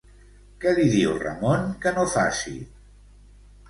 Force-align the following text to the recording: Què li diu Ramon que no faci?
Què 0.63 0.73
li 0.79 0.85
diu 0.95 1.13
Ramon 1.25 1.71
que 1.87 1.95
no 2.01 2.09
faci? 2.19 2.59